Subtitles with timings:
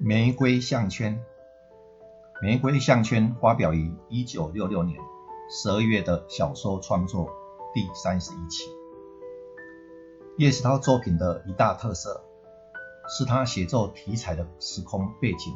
[0.00, 1.20] 玫瑰项圈，
[2.40, 5.00] 玫瑰项圈发表于一九六六年
[5.50, 7.28] 十二月的小说创作
[7.74, 8.70] 第三十一期。
[10.36, 12.22] 叶石涛作品的一大特色，
[13.08, 15.52] 是他写作题材的时空背景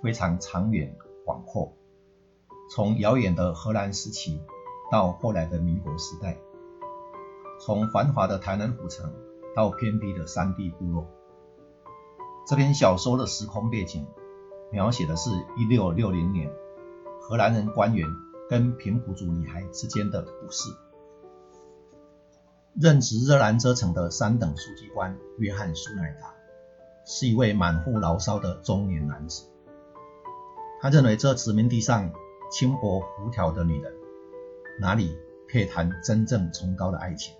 [0.00, 0.94] 非常长远
[1.24, 1.76] 广阔，
[2.70, 4.40] 从遥远的荷兰时期
[4.92, 6.38] 到后来的民国时代，
[7.60, 9.12] 从繁华的台南古城
[9.56, 11.04] 到偏僻的山地部落。
[12.46, 14.06] 这篇小说的时空背景，
[14.70, 16.52] 描写的是一六六零年
[17.22, 18.06] 荷兰人官员
[18.50, 20.68] 跟平埔族女孩之间的故事。
[22.78, 26.34] 任职热兰遮城的三等书记官约翰·苏乃达，
[27.06, 29.46] 是一位满腹牢骚的中年男子。
[30.82, 32.12] 他认为这殖民地上
[32.50, 33.90] 轻薄浮条的女人，
[34.78, 35.16] 哪里
[35.48, 37.34] 配谈真正崇高的爱情？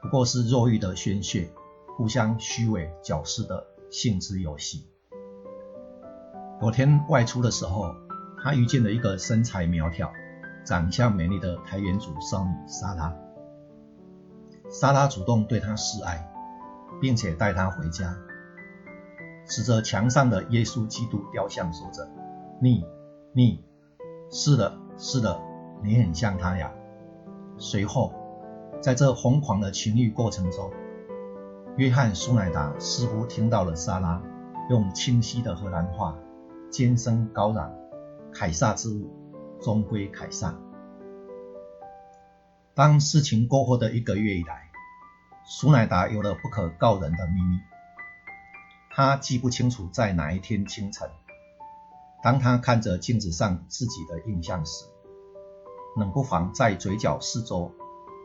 [0.00, 1.50] 不过是弱欲的宣泄，
[1.98, 3.66] 互相虚伪矫饰的。
[3.90, 4.86] 性之游戏。
[6.60, 7.94] 某天外出的时候，
[8.42, 10.12] 他遇见了一个身材苗条、
[10.64, 13.14] 长相美丽的台原族少女莎拉。
[14.68, 16.30] 莎拉主动对他示爱，
[17.00, 18.16] 并且带他回家，
[19.46, 22.08] 指着墙上的耶稣基督雕像说着
[22.62, 22.84] ：“你，
[23.32, 23.64] 你，
[24.30, 25.40] 是的，是的，
[25.82, 26.72] 你很像他呀。”
[27.58, 28.12] 随后，
[28.80, 30.70] 在这疯狂的情欲过程中，
[31.76, 34.20] 约翰·苏乃达似乎听到了莎拉
[34.68, 36.18] 用清晰的荷兰话
[36.70, 37.72] 尖声高嚷
[38.34, 39.10] ：“凯撒之物
[39.62, 40.54] 终归凯撒。”
[42.74, 44.70] 当事情过后的一个月以来，
[45.44, 47.58] 苏乃达有了不可告人的秘密。
[48.90, 51.08] 他记不清楚在哪一天清晨，
[52.22, 54.84] 当他看着镜子上自己的印象时，
[55.96, 57.72] 冷不防在嘴角四周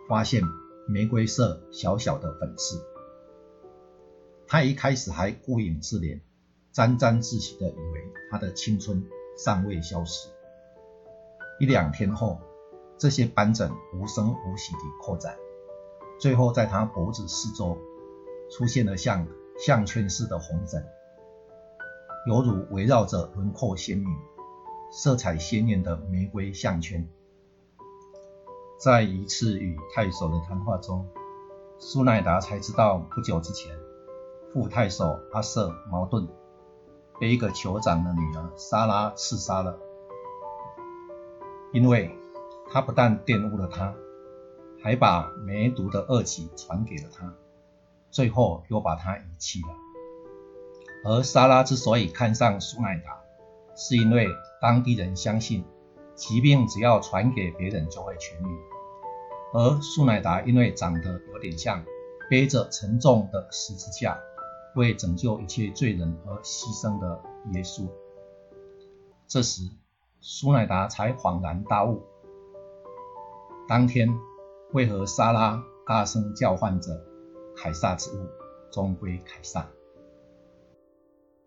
[0.09, 0.41] 发现
[0.87, 2.83] 玫瑰色小小的粉刺。
[4.55, 6.21] 他一开始还顾影自怜，
[6.71, 9.05] 沾沾自喜的以为他的青春
[9.37, 10.29] 尚未消失。
[11.59, 12.39] 一两天后，
[12.97, 15.35] 这些斑疹无声无息地扩展，
[16.21, 17.77] 最后在他脖子四周
[18.49, 19.27] 出现了像
[19.59, 20.87] 项圈似的红疹，
[22.25, 24.07] 犹如围绕着轮廓鲜明、
[24.89, 27.05] 色彩鲜艳的玫瑰项圈。
[28.79, 31.05] 在一次与太守的谈话中，
[31.77, 33.75] 苏乃达才知道，不久之前。
[34.55, 36.29] 副太守阿瑟·矛盾
[37.19, 39.77] 被一个酋长的女儿莎拉刺杀了，
[41.73, 42.17] 因为
[42.71, 43.93] 他不但玷污了她，
[44.81, 47.33] 还把梅毒的恶疾传给了她，
[48.11, 49.67] 最后又把她遗弃了。
[51.03, 53.19] 而莎拉之所以看上苏奈达，
[53.75, 54.29] 是因为
[54.61, 55.65] 当地人相信
[56.15, 58.57] 疾病只要传给别人就会痊愈，
[59.51, 61.83] 而苏乃达因为长得有点像
[62.29, 64.17] 背着沉重的十字架。
[64.75, 67.19] 为拯救一切罪人而牺牲的
[67.53, 67.89] 耶稣。
[69.27, 69.69] 这时，
[70.21, 72.03] 苏乃达才恍然大悟：
[73.67, 74.07] 当天
[74.73, 77.03] 为何莎拉大声叫唤着
[77.57, 78.27] “凯撒之物
[78.71, 79.67] 终归凯撒”。